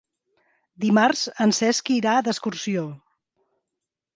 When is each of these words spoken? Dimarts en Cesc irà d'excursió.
Dimarts 0.85 1.21
en 1.45 1.53
Cesc 1.57 1.91
irà 1.99 2.15
d'excursió. 2.29 2.87